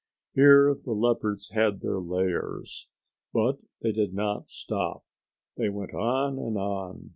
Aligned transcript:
Here 0.33 0.73
the 0.73 0.93
leopards 0.93 1.51
had 1.51 1.79
their 1.81 1.99
lairs. 1.99 2.87
But 3.33 3.59
they 3.83 3.91
did 3.91 4.15
not 4.15 4.49
stop. 4.49 5.05
They 5.57 5.69
went 5.69 5.93
on 5.93 6.39
and 6.39 6.57
on. 6.57 7.09